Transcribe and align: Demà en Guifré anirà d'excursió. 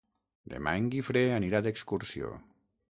Demà 0.53 0.73
en 0.79 0.87
Guifré 0.95 1.23
anirà 1.37 1.63
d'excursió. 1.67 2.35